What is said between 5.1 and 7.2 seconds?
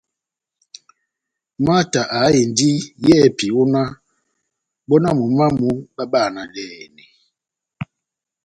momó wamu báháhabanɛhɛni.